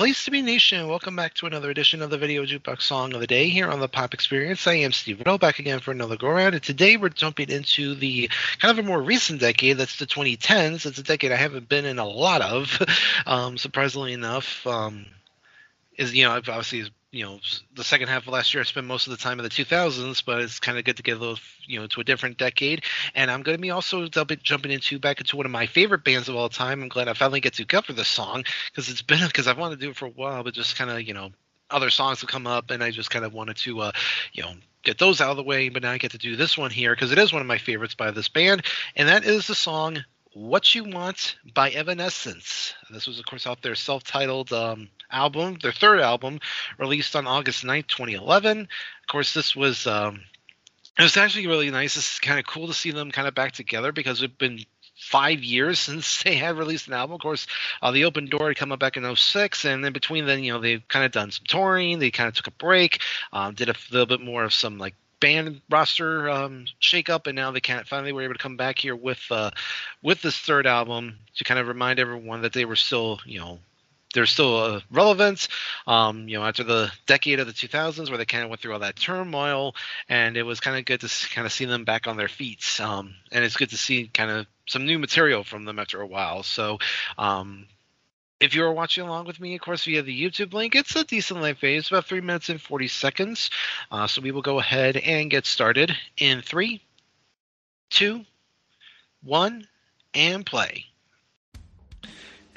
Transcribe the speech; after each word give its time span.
Place 0.00 0.24
to 0.24 0.30
be 0.30 0.40
nation. 0.40 0.88
Welcome 0.88 1.14
back 1.14 1.34
to 1.34 1.46
another 1.46 1.68
edition 1.68 2.00
of 2.00 2.08
the 2.08 2.16
Video 2.16 2.46
Jukebox 2.46 2.80
Song 2.80 3.12
of 3.12 3.20
the 3.20 3.26
Day 3.26 3.50
here 3.50 3.68
on 3.68 3.80
the 3.80 3.86
Pop 3.86 4.14
Experience. 4.14 4.66
I 4.66 4.76
am 4.76 4.92
Steve 4.92 5.18
Riddle, 5.18 5.36
back 5.36 5.58
again 5.58 5.80
for 5.80 5.90
another 5.90 6.16
go 6.16 6.28
around. 6.28 6.54
And 6.54 6.62
today 6.62 6.96
we're 6.96 7.10
jumping 7.10 7.50
into 7.50 7.94
the 7.94 8.30
kind 8.60 8.78
of 8.78 8.82
a 8.82 8.88
more 8.88 9.02
recent 9.02 9.40
decade. 9.40 9.76
That's 9.76 9.98
the 9.98 10.06
2010s. 10.06 10.86
It's 10.86 10.98
a 10.98 11.02
decade 11.02 11.32
I 11.32 11.36
haven't 11.36 11.68
been 11.68 11.84
in 11.84 11.98
a 11.98 12.06
lot 12.06 12.40
of, 12.40 12.80
um, 13.26 13.58
surprisingly 13.58 14.14
enough. 14.14 14.66
Um, 14.66 15.04
is 15.98 16.14
you 16.14 16.24
know 16.24 16.30
obviously 16.30 16.90
you 17.12 17.24
know 17.24 17.40
the 17.74 17.82
second 17.82 18.08
half 18.08 18.26
of 18.26 18.32
last 18.32 18.54
year 18.54 18.60
I 18.60 18.64
spent 18.64 18.86
most 18.86 19.06
of 19.06 19.10
the 19.10 19.16
time 19.16 19.38
in 19.38 19.42
the 19.42 19.50
2000s, 19.50 20.24
but 20.24 20.40
it's 20.40 20.60
kind 20.60 20.78
of 20.78 20.84
good 20.84 20.96
to 20.96 21.02
get 21.02 21.16
a 21.16 21.20
little 21.20 21.38
you 21.66 21.80
know 21.80 21.86
to 21.88 22.00
a 22.00 22.04
different 22.04 22.38
decade. 22.38 22.84
And 23.14 23.30
I'm 23.30 23.42
going 23.42 23.56
to 23.56 23.62
be 23.62 23.70
also 23.70 24.06
jumping 24.08 24.70
into 24.70 24.98
back 24.98 25.20
into 25.20 25.36
one 25.36 25.46
of 25.46 25.52
my 25.52 25.66
favorite 25.66 26.04
bands 26.04 26.28
of 26.28 26.36
all 26.36 26.48
time. 26.48 26.82
I'm 26.82 26.88
glad 26.88 27.08
I 27.08 27.14
finally 27.14 27.40
get 27.40 27.54
to 27.54 27.64
cover 27.64 27.92
this 27.92 28.08
song 28.08 28.44
because 28.70 28.88
it's 28.88 29.02
been 29.02 29.26
because 29.26 29.48
I've 29.48 29.58
wanted 29.58 29.80
to 29.80 29.86
do 29.86 29.90
it 29.90 29.96
for 29.96 30.06
a 30.06 30.10
while, 30.10 30.44
but 30.44 30.54
just 30.54 30.76
kind 30.76 30.90
of 30.90 31.02
you 31.02 31.14
know 31.14 31.30
other 31.70 31.90
songs 31.90 32.20
have 32.20 32.30
come 32.30 32.46
up 32.46 32.70
and 32.70 32.82
I 32.82 32.90
just 32.90 33.10
kind 33.10 33.24
of 33.24 33.32
wanted 33.32 33.56
to 33.58 33.80
uh, 33.80 33.92
you 34.32 34.42
know 34.42 34.52
get 34.82 34.98
those 34.98 35.20
out 35.20 35.30
of 35.30 35.36
the 35.36 35.42
way. 35.42 35.68
But 35.68 35.82
now 35.82 35.90
I 35.90 35.98
get 35.98 36.12
to 36.12 36.18
do 36.18 36.36
this 36.36 36.56
one 36.56 36.70
here 36.70 36.94
because 36.94 37.10
it 37.10 37.18
is 37.18 37.32
one 37.32 37.42
of 37.42 37.48
my 37.48 37.58
favorites 37.58 37.94
by 37.94 38.12
this 38.12 38.28
band, 38.28 38.62
and 38.94 39.08
that 39.08 39.24
is 39.24 39.48
the 39.48 39.54
song 39.56 40.04
what 40.32 40.74
You 40.74 40.84
Want 40.84 41.36
by 41.54 41.70
Evanescence. 41.70 42.74
This 42.90 43.06
was, 43.06 43.18
of 43.18 43.26
course, 43.26 43.46
off 43.46 43.60
their 43.62 43.74
self 43.74 44.04
titled 44.04 44.52
um, 44.52 44.88
album, 45.10 45.58
their 45.60 45.72
third 45.72 46.00
album, 46.00 46.40
released 46.78 47.16
on 47.16 47.26
August 47.26 47.64
9th, 47.64 47.88
2011. 47.88 48.60
Of 48.60 48.66
course, 49.08 49.34
this 49.34 49.56
was. 49.56 49.86
Um, 49.86 50.22
it 50.98 51.02
was 51.02 51.16
actually 51.16 51.46
really 51.46 51.70
nice. 51.70 51.96
It's 51.96 52.18
kind 52.18 52.38
of 52.38 52.46
cool 52.46 52.66
to 52.66 52.74
see 52.74 52.90
them 52.90 53.10
kind 53.10 53.26
of 53.26 53.34
back 53.34 53.52
together 53.52 53.90
because 53.90 54.22
it's 54.22 54.34
been 54.34 54.64
five 54.96 55.42
years 55.42 55.78
since 55.78 56.22
they 56.22 56.36
had 56.36 56.56
released 56.56 56.86
an 56.86 56.92
album. 56.92 57.14
Of 57.14 57.20
course, 57.20 57.46
uh, 57.82 57.90
the 57.90 58.04
Open 58.04 58.26
Door 58.26 58.48
had 58.48 58.56
come 58.56 58.72
up 58.72 58.80
back 58.80 58.96
in 58.96 59.16
06, 59.16 59.64
and 59.64 59.84
in 59.84 59.92
between 59.92 60.26
then, 60.26 60.44
you 60.44 60.52
know, 60.52 60.60
they've 60.60 60.86
kind 60.88 61.04
of 61.04 61.12
done 61.12 61.30
some 61.30 61.44
touring. 61.48 61.98
They 61.98 62.10
kind 62.10 62.28
of 62.28 62.34
took 62.34 62.48
a 62.48 62.52
break, 62.52 63.00
um, 63.32 63.54
did 63.54 63.68
a 63.68 63.74
little 63.90 64.06
bit 64.06 64.20
more 64.20 64.44
of 64.44 64.52
some 64.52 64.78
like 64.78 64.94
band 65.20 65.60
roster 65.70 66.28
um, 66.28 66.66
shakeup, 66.80 67.26
and 67.26 67.36
now 67.36 67.50
they 67.50 67.60
can't 67.60 67.86
finally 67.86 68.12
were 68.12 68.22
able 68.22 68.34
to 68.34 68.38
come 68.38 68.56
back 68.56 68.78
here 68.78 68.96
with 68.96 69.20
uh, 69.30 69.50
with 70.02 70.22
this 70.22 70.38
third 70.38 70.66
album 70.66 71.18
to 71.36 71.44
kind 71.44 71.60
of 71.60 71.68
remind 71.68 71.98
everyone 71.98 72.42
that 72.42 72.52
they 72.52 72.64
were 72.64 72.76
still, 72.76 73.20
you 73.24 73.38
know, 73.38 73.58
they're 74.14 74.26
still 74.26 74.56
uh, 74.56 74.80
relevant. 74.90 75.48
Um, 75.86 76.28
you 76.28 76.38
know, 76.38 76.44
after 76.44 76.64
the 76.64 76.92
decade 77.06 77.40
of 77.40 77.46
the 77.46 77.52
2000s, 77.52 78.08
where 78.08 78.18
they 78.18 78.24
kind 78.24 78.44
of 78.44 78.50
went 78.50 78.60
through 78.60 78.72
all 78.72 78.80
that 78.80 78.96
turmoil, 78.96 79.74
and 80.08 80.36
it 80.36 80.42
was 80.42 80.60
kind 80.60 80.76
of 80.76 80.84
good 80.84 81.00
to 81.00 81.28
kind 81.28 81.46
of 81.46 81.52
see 81.52 81.64
them 81.64 81.84
back 81.84 82.06
on 82.06 82.16
their 82.16 82.28
feet. 82.28 82.80
Um, 82.80 83.14
and 83.30 83.44
it's 83.44 83.56
good 83.56 83.70
to 83.70 83.76
see 83.76 84.08
kind 84.08 84.30
of 84.30 84.46
some 84.66 84.86
new 84.86 84.98
material 84.98 85.44
from 85.44 85.64
them 85.64 85.78
after 85.78 86.00
a 86.00 86.06
while. 86.06 86.42
So, 86.42 86.78
um, 87.18 87.66
if 88.40 88.54
you 88.54 88.64
are 88.64 88.72
watching 88.72 89.06
along 89.06 89.26
with 89.26 89.38
me, 89.38 89.54
of 89.54 89.60
course, 89.60 89.84
via 89.84 90.02
the 90.02 90.18
YouTube 90.18 90.54
link, 90.54 90.74
it's 90.74 90.96
a 90.96 91.04
decent 91.04 91.40
length. 91.40 91.62
It's 91.62 91.88
about 91.88 92.06
three 92.06 92.22
minutes 92.22 92.48
and 92.48 92.60
40 92.60 92.88
seconds. 92.88 93.50
Uh, 93.90 94.06
so 94.06 94.22
we 94.22 94.32
will 94.32 94.42
go 94.42 94.58
ahead 94.58 94.96
and 94.96 95.30
get 95.30 95.44
started 95.44 95.94
in 96.16 96.40
three, 96.40 96.82
two, 97.90 98.24
one, 99.22 99.68
and 100.14 100.44
play. 100.44 100.86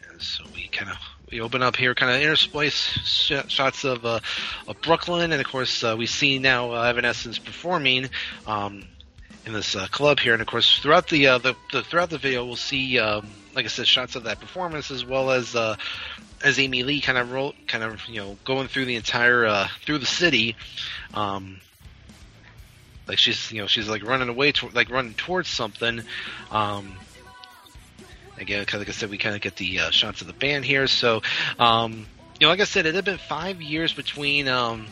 And 0.10 0.22
so 0.22 0.46
we 0.56 0.68
kind 0.70 0.90
of 0.90 0.98
we 1.34 1.42
open 1.42 1.64
up 1.64 1.76
here, 1.76 1.96
kind 1.96 2.12
of 2.12 2.22
intersplice 2.22 2.74
sh- 3.04 3.52
shots 3.52 3.84
of, 3.84 4.06
uh, 4.06 4.20
of 4.68 4.80
Brooklyn, 4.82 5.32
and 5.32 5.42
of 5.42 5.48
course 5.48 5.84
uh, 5.84 5.96
we 5.98 6.06
see 6.06 6.38
now 6.38 6.72
uh, 6.72 6.84
Evanescence 6.84 7.40
performing 7.40 8.10
um, 8.46 8.86
in 9.46 9.54
this 9.54 9.76
uh, 9.76 9.88
club 9.88 10.20
here, 10.20 10.34
and 10.34 10.42
of 10.42 10.48
course 10.48 10.80
throughout 10.80 11.10
the, 11.10 11.28
uh, 11.28 11.38
the, 11.38 11.56
the 11.72 11.84
throughout 11.84 12.10
the 12.10 12.18
video 12.18 12.46
we'll 12.46 12.56
see. 12.56 13.00
Um, 13.00 13.28
like 13.56 13.66
I 13.66 13.68
said, 13.68 13.88
shots 13.88 14.16
of 14.16 14.24
that 14.24 14.40
performance 14.40 14.90
as 14.90 15.06
well 15.06 15.30
as 15.32 15.56
uh, 15.56 15.76
as 16.44 16.60
Amy 16.60 16.84
Lee 16.84 17.02
kind 17.02 17.18
of 17.18 17.32
wrote, 17.32 17.56
kind 17.68 17.84
of 17.84 18.06
you 18.08 18.22
know 18.22 18.38
going 18.46 18.68
through 18.68 18.86
the 18.86 18.96
entire 18.96 19.46
uh, 19.46 19.68
through 19.86 20.00
the 20.00 20.06
city. 20.06 20.56
Um, 21.14 21.60
like 23.08 23.18
she's 23.18 23.52
you 23.52 23.62
know 23.62 23.68
she's 23.68 23.90
like 23.90 24.04
running 24.04 24.30
away 24.30 24.54
to, 24.54 24.70
like 24.70 24.90
running 24.90 25.14
towards 25.14 25.50
something. 25.50 26.02
Um, 26.52 26.96
again, 28.38 28.66
like 28.74 28.90
I 28.90 28.92
said, 28.92 29.10
we 29.10 29.18
kind 29.18 29.36
of 29.36 29.42
get 29.42 29.56
the 29.56 29.80
uh, 29.80 29.92
shots 29.92 30.22
of 30.22 30.28
the 30.28 30.34
band 30.34 30.66
here. 30.66 30.88
So, 30.88 31.22
um, 31.60 32.06
you 32.40 32.48
know, 32.48 32.50
like 32.50 32.62
I 32.62 32.66
said, 32.66 32.86
it 32.86 32.96
had 32.96 33.06
been 33.06 33.18
five 33.18 33.62
years 33.62 33.94
between 33.94 34.48
um, 34.48 34.88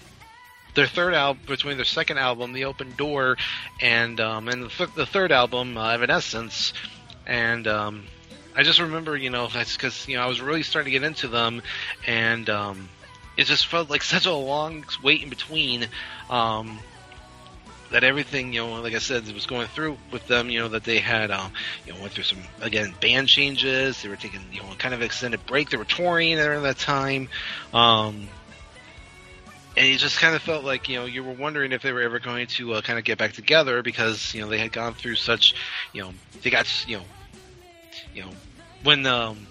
their 0.74 0.88
third 0.88 1.14
album, 1.14 1.44
between 1.48 1.78
their 1.78 1.86
second 1.86 2.18
album, 2.18 2.54
The 2.54 2.66
Open 2.66 2.94
Door, 2.96 3.38
and 3.80 4.20
um, 4.20 4.48
and 4.48 4.64
the, 4.64 4.70
th- 4.70 4.94
the 4.94 5.06
third 5.06 5.32
album, 5.32 5.78
uh, 5.78 5.90
Evanescence, 5.90 6.74
and 7.26 7.68
um, 7.68 8.06
I 8.56 8.64
just 8.64 8.80
remember, 8.80 9.16
you 9.16 9.30
know, 9.30 9.48
that's 9.48 9.76
because 9.76 10.08
you 10.08 10.18
know 10.18 10.24
I 10.24 10.28
was 10.28 10.42
really 10.42 10.64
starting 10.64 10.92
to 10.94 11.00
get 11.00 11.06
into 11.06 11.28
them, 11.28 11.62
and 12.06 12.50
um, 12.50 12.90
it 13.38 13.46
just 13.46 13.68
felt 13.68 13.90
like 13.90 14.04
such 14.16 14.26
a 14.26 14.34
long 14.34 14.86
wait 15.04 15.24
in 15.24 15.30
between. 15.30 15.88
Um, 16.30 16.80
that 17.92 18.06
everything, 18.06 18.54
you 18.54 18.62
know, 18.62 18.82
like 18.82 18.94
I 18.94 19.00
said, 19.00 19.30
was 19.34 19.46
going 19.46 19.68
through 19.68 19.98
with 20.12 20.26
them, 20.28 20.50
you 20.50 20.60
know, 20.60 20.70
that 20.70 20.86
they 20.86 21.00
had, 21.00 21.30
um, 21.30 21.52
you 21.86 21.94
know, 21.94 22.00
went 22.00 22.14
through 22.14 22.24
some 22.24 22.40
again 22.62 22.96
band 23.02 23.28
changes. 23.28 24.02
They 24.02 24.08
were 24.10 24.16
taking, 24.16 24.42
you 24.52 24.62
know, 24.62 24.70
kind 24.78 24.94
of 24.94 25.02
extended 25.02 25.46
break. 25.46 25.70
They 25.70 25.78
were 25.78 25.86
touring 25.86 26.38
during 26.38 26.64
that 26.64 26.78
time, 26.78 27.28
um, 27.74 28.30
and 29.78 29.86
it 29.86 29.98
just 29.98 30.20
kind 30.20 30.36
of 30.36 30.42
felt 30.42 30.66
like, 30.66 30.90
you 30.90 30.98
know, 30.98 31.06
you 31.06 31.24
were 31.24 31.32
wondering 31.32 31.72
if 31.72 31.82
they 31.82 31.94
were 31.94 32.02
ever 32.02 32.20
going 32.20 32.48
to 32.48 32.74
uh, 32.74 32.82
kind 32.82 33.00
of 33.00 33.06
get 33.06 33.18
back 33.18 33.34
together 33.34 33.82
because, 33.82 34.34
you 34.34 34.42
know, 34.42 34.50
they 34.50 34.58
had 34.58 34.72
gone 34.72 34.94
through 34.94 35.16
such, 35.16 35.56
you 35.94 36.02
know, 36.02 36.12
they 36.42 36.50
got, 36.50 36.68
you 36.88 36.98
know, 36.98 37.04
you 38.14 38.24
know, 38.24 38.30
when 38.84 39.06
um, 39.06 39.48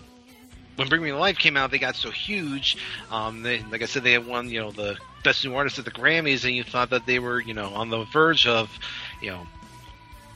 when 0.77 0.89
Bring 0.89 1.03
Me 1.03 1.11
to 1.11 1.17
Life 1.17 1.39
came 1.39 1.57
out, 1.57 1.71
they 1.71 1.79
got 1.79 1.97
so 1.97 2.11
huge. 2.11 2.77
Um, 3.11 3.43
they, 3.43 3.63
like 3.65 3.83
I 3.83 3.87
said, 3.87 4.03
they 4.03 4.13
had 4.13 4.27
won, 4.27 4.49
you 4.51 4.61
know, 4.61 4.71
the 4.71 4.97
best 5.25 5.45
new 5.45 5.55
artist 5.55 5.79
at 5.79 5.85
the 5.85 5.91
Grammys, 5.91 6.45
and 6.45 6.55
you 6.55 6.65
thought 6.65 6.91
that 6.91 7.07
they 7.07 7.19
were, 7.19 7.41
you 7.41 7.55
know, 7.55 7.75
on 7.75 7.89
the 7.89 8.05
verge 8.05 8.47
of, 8.47 8.71
you 9.23 9.31
know, 9.31 9.47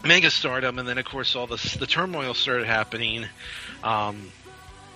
mega 0.05 0.31
stardom. 0.31 0.79
And 0.79 0.89
then, 0.89 0.99
of 0.99 1.05
course, 1.05 1.37
all 1.37 1.47
this 1.47 1.75
the 1.75 1.87
turmoil 1.87 2.35
started 2.35 2.67
happening. 2.67 3.27
Um, 3.83 4.31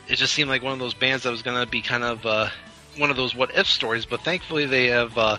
it 0.08 0.16
just 0.16 0.32
seemed 0.32 0.48
like 0.48 0.62
one 0.62 0.72
of 0.72 0.78
those 0.78 0.94
bands 0.94 1.24
that 1.24 1.30
was 1.30 1.42
going 1.42 1.62
to 1.62 1.70
be 1.70 1.82
kind 1.82 2.04
of 2.04 2.24
uh, 2.24 2.48
one 2.98 3.10
of 3.10 3.16
those 3.16 3.34
what 3.34 3.56
if 3.56 3.66
stories. 3.66 4.06
But 4.06 4.20
thankfully, 4.20 4.66
they 4.66 4.86
have 4.86 5.16
uh, 5.16 5.38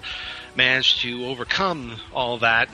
managed 0.56 1.02
to 1.02 1.26
overcome 1.26 1.96
all 2.14 2.40
that, 2.40 2.70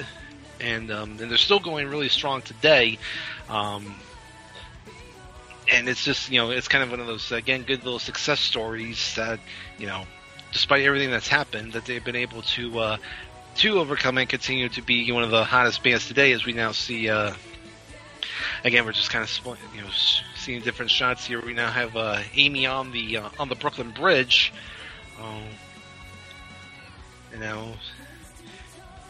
and 0.59 0.91
um, 0.91 1.17
and 1.19 1.29
they're 1.29 1.37
still 1.37 1.59
going 1.59 1.87
really 1.87 2.09
strong 2.09 2.41
today. 2.41 2.97
Um, 3.49 3.95
and 5.71 5.89
it's 5.89 6.03
just 6.03 6.31
you 6.31 6.39
know 6.39 6.51
it's 6.51 6.67
kind 6.67 6.83
of 6.83 6.91
one 6.91 6.99
of 6.99 7.07
those 7.07 7.31
again 7.31 7.63
good 7.63 7.83
little 7.83 7.99
success 7.99 8.39
stories 8.39 9.15
that 9.15 9.39
you 9.77 9.87
know 9.87 10.03
despite 10.51 10.83
everything 10.83 11.11
that's 11.11 11.27
happened 11.27 11.73
that 11.73 11.85
they've 11.85 12.03
been 12.03 12.15
able 12.15 12.41
to 12.43 12.79
uh, 12.79 12.97
to 13.55 13.79
overcome 13.79 14.17
and 14.17 14.29
continue 14.29 14.69
to 14.69 14.81
be 14.81 15.11
one 15.11 15.23
of 15.23 15.31
the 15.31 15.43
hottest 15.43 15.83
bands 15.83 16.07
today 16.07 16.31
as 16.33 16.45
we 16.45 16.53
now 16.53 16.71
see 16.71 17.09
uh, 17.09 17.33
again 18.63 18.85
we're 18.85 18.91
just 18.91 19.09
kind 19.09 19.23
of 19.23 19.57
you 19.75 19.81
know 19.81 19.89
seeing 20.35 20.61
different 20.61 20.91
shots 20.91 21.25
here 21.25 21.41
we 21.41 21.53
now 21.53 21.69
have 21.69 21.95
uh, 21.95 22.21
Amy 22.35 22.65
on 22.65 22.91
the 22.91 23.17
uh, 23.17 23.29
on 23.39 23.49
the 23.49 23.55
Brooklyn 23.55 23.91
Bridge 23.91 24.53
um, 25.21 25.43
you 27.31 27.39
know 27.39 27.73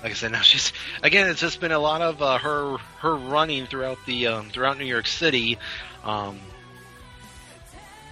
like 0.06 0.12
I 0.12 0.15
said, 0.15 0.33
now 0.33 0.41
she's 0.41 0.71
again. 1.01 1.27
It's 1.29 1.41
just 1.41 1.59
been 1.59 1.71
a 1.71 1.79
lot 1.79 2.01
of 2.01 2.21
uh, 2.21 2.38
her 2.38 2.77
her 3.00 3.15
running 3.15 3.65
throughout 3.65 3.97
the 4.06 4.27
um, 4.27 4.51
throughout 4.51 4.77
New 4.77 4.85
York 4.85 5.07
City. 5.07 5.57
Um, 6.03 6.39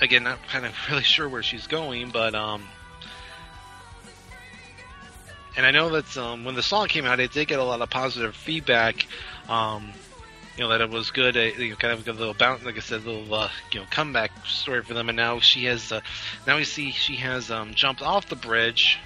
again, 0.02 0.24
not 0.24 0.40
kind 0.48 0.66
of 0.66 0.74
really 0.90 1.04
sure 1.04 1.30
where 1.30 1.44
she's 1.44 1.68
going, 1.68 2.10
but 2.10 2.34
um, 2.34 2.64
and 5.56 5.68
I 5.68 5.72
know 5.72 5.90
that 5.90 6.18
um, 6.18 6.46
when 6.46 6.56
the 6.56 6.64
song 6.64 6.88
came 6.88 7.06
out, 7.06 7.20
it 7.20 7.32
did 7.32 7.48
get 7.48 7.60
a 7.60 7.64
lot 7.64 7.80
of 7.82 7.92
positive 7.92 8.36
feedback. 8.36 9.06
Um, 9.48 9.94
you 10.58 10.64
know 10.64 10.70
that 10.70 10.82
it 10.82 10.90
was 10.90 11.12
good, 11.12 11.36
uh, 11.36 11.40
you 11.42 11.72
know, 11.72 11.76
kind 11.76 11.94
of 11.94 12.08
a 12.08 12.12
little 12.14 12.34
bounce, 12.34 12.64
like 12.64 12.78
I 12.78 12.80
said, 12.80 13.02
a 13.04 13.10
little 13.10 13.34
uh, 13.34 13.50
you 13.72 13.80
know 13.80 13.86
comeback 13.90 14.32
story 14.46 14.84
for 14.84 14.94
them. 14.94 15.10
And 15.10 15.16
now 15.16 15.40
she 15.40 15.66
has, 15.66 15.92
uh, 15.92 16.02
now 16.46 16.58
we 16.58 16.64
see 16.64 16.92
she 16.92 17.16
has 17.18 17.50
um, 17.50 17.74
jumped 17.74 18.02
off 18.02 18.30
the 18.30 18.36
bridge, 18.36 19.00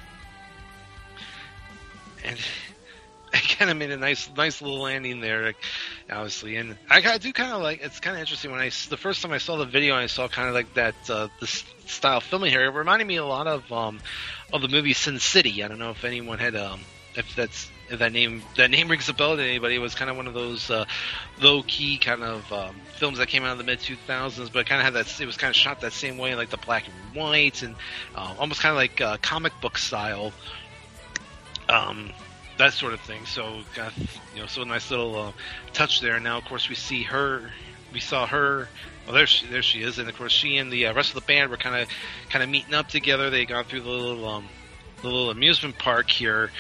and 2.23 2.38
kind 3.57 3.71
of 3.71 3.77
made 3.77 3.91
a 3.91 3.97
nice 3.97 4.29
nice 4.35 4.61
little 4.61 4.81
landing 4.81 5.21
there, 5.21 5.53
obviously. 6.09 6.57
And 6.57 6.77
I, 6.89 7.01
I 7.05 7.17
do 7.17 7.31
kind 7.31 7.53
of 7.53 7.61
like 7.61 7.81
it's 7.81 7.99
kind 7.99 8.15
of 8.15 8.21
interesting 8.21 8.51
when 8.51 8.59
I 8.59 8.69
the 8.89 8.97
first 8.97 9.21
time 9.21 9.31
I 9.31 9.38
saw 9.38 9.57
the 9.57 9.65
video 9.65 9.94
and 9.94 10.03
I 10.03 10.07
saw 10.07 10.27
kind 10.27 10.49
of 10.49 10.53
like 10.53 10.73
that 10.73 10.95
uh, 11.09 11.29
this 11.39 11.63
style 11.85 12.19
filming 12.19 12.51
here. 12.51 12.65
It 12.65 12.69
reminded 12.73 13.07
me 13.07 13.17
a 13.17 13.25
lot 13.25 13.47
of 13.47 13.71
um, 13.71 13.99
of 14.51 14.61
the 14.61 14.67
movie 14.67 14.94
Sin 14.94 15.19
City. 15.19 15.63
I 15.63 15.67
don't 15.67 15.79
know 15.79 15.91
if 15.91 16.03
anyone 16.03 16.39
had 16.39 16.55
um, 16.55 16.81
if 17.15 17.35
that's 17.35 17.69
that 17.89 18.11
name 18.11 18.43
that 18.55 18.69
name 18.69 18.89
rings 18.89 19.07
a 19.09 19.13
bell 19.13 19.35
to 19.35 19.43
anybody. 19.43 19.75
It 19.75 19.79
was 19.79 19.95
kind 19.95 20.09
of 20.09 20.17
one 20.17 20.27
of 20.27 20.33
those 20.33 20.69
uh, 20.69 20.85
low 21.41 21.63
key 21.63 21.97
kind 21.97 22.23
of 22.23 22.51
um, 22.51 22.75
films 22.97 23.17
that 23.17 23.27
came 23.27 23.43
out 23.43 23.53
in 23.53 23.57
the 23.57 23.63
mid 23.63 23.79
2000s, 23.79 24.51
but 24.51 24.65
kind 24.65 24.79
of 24.79 24.85
had 24.85 24.93
that. 24.93 25.21
It 25.21 25.25
was 25.25 25.37
kind 25.37 25.49
of 25.49 25.55
shot 25.55 25.81
that 25.81 25.93
same 25.93 26.17
way, 26.17 26.35
like 26.35 26.49
the 26.49 26.57
black 26.57 26.85
and 26.87 27.15
white, 27.15 27.63
and 27.63 27.75
uh, 28.15 28.35
almost 28.39 28.61
kind 28.61 28.71
of 28.71 28.77
like 28.77 29.01
uh, 29.01 29.17
comic 29.21 29.53
book 29.61 29.77
style. 29.77 30.31
Um, 31.69 32.11
that 32.57 32.73
sort 32.73 32.93
of 32.93 32.99
thing. 33.01 33.25
So, 33.25 33.61
got, 33.75 33.95
you 34.33 34.41
know, 34.41 34.47
so 34.47 34.61
a 34.61 34.65
nice 34.65 34.89
little 34.89 35.15
uh, 35.15 35.31
touch 35.73 36.01
there. 36.01 36.19
Now, 36.19 36.37
of 36.37 36.45
course, 36.45 36.69
we 36.69 36.75
see 36.75 37.03
her. 37.03 37.51
We 37.93 37.99
saw 37.99 38.25
her. 38.27 38.67
Well, 39.05 39.15
there 39.15 39.27
she, 39.27 39.47
there 39.47 39.61
she 39.61 39.81
is, 39.83 39.99
and 39.99 40.09
of 40.09 40.17
course, 40.17 40.33
she 40.33 40.57
and 40.57 40.71
the 40.71 40.87
uh, 40.87 40.93
rest 40.93 41.09
of 41.09 41.15
the 41.15 41.25
band 41.25 41.49
were 41.49 41.57
kind 41.57 41.81
of, 41.81 41.89
kind 42.29 42.43
of 42.43 42.49
meeting 42.49 42.73
up 42.73 42.89
together. 42.89 43.29
They 43.29 43.45
gone 43.45 43.63
through 43.63 43.81
the 43.81 43.89
little, 43.89 44.27
um, 44.27 44.49
the 45.01 45.07
little 45.07 45.29
amusement 45.29 45.77
park 45.77 46.09
here, 46.09 46.51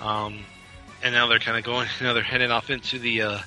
um, 0.00 0.40
and 1.02 1.14
now 1.14 1.26
they're 1.26 1.38
kind 1.38 1.58
of 1.58 1.64
going. 1.64 1.88
Now 2.00 2.12
they're 2.12 2.22
heading 2.22 2.50
off 2.50 2.70
into 2.70 2.98
the, 2.98 3.22
uh, 3.22 3.38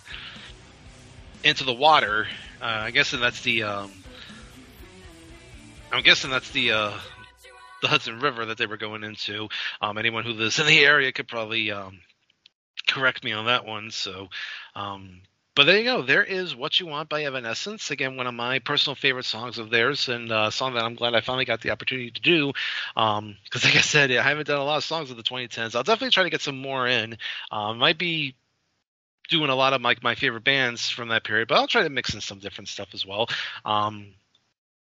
into 1.44 1.64
the 1.64 1.74
water. 1.74 2.28
Uh, 2.62 2.66
I 2.66 2.92
guess 2.92 3.12
that's 3.12 3.42
the. 3.42 3.64
Um, 3.64 3.92
I'm 5.92 6.04
guessing 6.04 6.32
that's 6.32 6.50
the 6.52 6.72
uh, 6.72 6.94
the 7.82 7.88
Hudson 7.88 8.20
River 8.20 8.48
that 8.48 8.58
they 8.58 8.66
were 8.66 8.78
going 8.78 9.04
into. 9.04 9.48
Um, 9.82 9.98
anyone 9.98 10.24
who 10.24 10.32
lives 10.32 10.60
in 10.60 10.66
the 10.66 10.84
area 10.84 11.12
could 11.12 11.28
probably 11.28 11.72
um, 11.72 12.00
correct 12.88 13.24
me 13.24 13.32
on 13.32 13.46
that 13.46 13.66
one. 13.66 13.92
So, 13.92 14.30
um, 14.76 15.22
but 15.56 15.66
there 15.66 15.78
you 15.78 15.86
go. 15.86 16.02
There 16.02 16.24
is 16.24 16.56
"What 16.56 16.80
You 16.80 16.86
Want" 16.88 17.10
by 17.10 17.24
Evanescence. 17.24 17.90
Again, 17.92 18.18
one 18.18 18.28
of 18.28 18.34
my 18.34 18.60
personal 18.60 18.96
favorite 18.96 19.26
songs 19.26 19.58
of 19.58 19.70
theirs, 19.70 20.10
and 20.10 20.32
a 20.32 20.52
song 20.52 20.74
that 20.74 20.84
I'm 20.84 20.96
glad 20.96 21.16
I 21.16 21.22
finally 21.22 21.46
got 21.46 21.62
the 21.62 21.72
opportunity 21.72 22.12
to 22.12 22.22
do. 22.22 22.48
Because, 22.94 23.18
um, 23.18 23.38
like 23.64 23.76
I 23.76 23.82
said, 23.82 24.12
I 24.12 24.22
haven't 24.22 24.48
done 24.48 24.60
a 24.60 24.64
lot 24.64 24.78
of 24.78 24.84
songs 24.84 25.12
of 25.12 25.18
the 25.18 25.24
2010s. 25.24 25.76
I'll 25.76 25.84
definitely 25.84 26.12
try 26.12 26.24
to 26.24 26.30
get 26.30 26.42
some 26.42 26.60
more 26.60 26.88
in. 26.88 27.18
Um, 27.52 27.78
might 27.78 27.98
be 27.98 28.36
doing 29.30 29.50
a 29.50 29.56
lot 29.56 29.74
of 29.74 29.82
my 29.82 29.96
my 30.04 30.16
favorite 30.16 30.44
bands 30.44 30.90
from 30.90 31.10
that 31.10 31.24
period, 31.24 31.48
but 31.48 31.56
I'll 31.56 31.68
try 31.68 31.84
to 31.84 31.90
mix 31.90 32.14
in 32.14 32.22
some 32.22 32.40
different 32.40 32.68
stuff 32.68 32.90
as 32.94 33.06
well. 33.06 33.28
Um, 33.64 34.14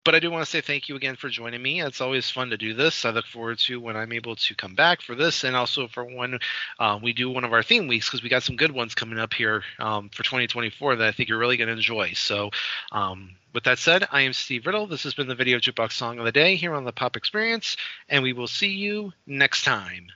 but 0.05 0.15
I 0.15 0.19
do 0.19 0.29
want 0.31 0.45
to 0.45 0.49
say 0.49 0.61
thank 0.61 0.87
you 0.87 0.95
again 0.95 1.15
for 1.15 1.29
joining 1.29 1.61
me. 1.61 1.81
It's 1.81 1.99
always 1.99 2.29
fun 2.29 2.51
to 2.51 2.57
do 2.57 2.75
this. 2.75 3.03
I 3.03 3.09
look 3.09 3.25
forward 3.25 3.57
to 3.59 3.81
when 3.81 3.97
I'm 3.97 4.13
able 4.13 4.35
to 4.35 4.55
come 4.55 4.75
back 4.75 5.01
for 5.01 5.15
this, 5.15 5.43
and 5.43 5.55
also 5.55 5.87
for 5.87 6.05
when 6.05 6.39
um, 6.79 7.01
we 7.01 7.11
do 7.11 7.29
one 7.29 7.43
of 7.43 7.51
our 7.51 7.63
theme 7.63 7.87
weeks 7.87 8.07
because 8.07 8.21
we 8.21 8.29
got 8.29 8.43
some 8.43 8.55
good 8.55 8.71
ones 8.71 8.93
coming 8.93 9.19
up 9.19 9.33
here 9.33 9.63
um, 9.79 10.09
for 10.09 10.23
2024 10.23 10.97
that 10.97 11.07
I 11.07 11.11
think 11.11 11.27
you're 11.27 11.39
really 11.39 11.57
going 11.57 11.67
to 11.67 11.73
enjoy. 11.73 12.13
So, 12.13 12.51
um, 12.91 13.31
with 13.53 13.63
that 13.63 13.79
said, 13.79 14.07
I 14.11 14.21
am 14.21 14.33
Steve 14.33 14.65
Riddle. 14.67 14.85
This 14.85 15.03
has 15.03 15.15
been 15.15 15.27
the 15.27 15.35
Video 15.35 15.57
Jukebox 15.57 15.93
Song 15.93 16.19
of 16.19 16.25
the 16.25 16.31
Day 16.31 16.55
here 16.55 16.75
on 16.75 16.85
the 16.85 16.91
Pop 16.91 17.17
Experience, 17.17 17.75
and 18.07 18.21
we 18.21 18.33
will 18.33 18.47
see 18.47 18.69
you 18.69 19.11
next 19.25 19.63
time. 19.63 20.07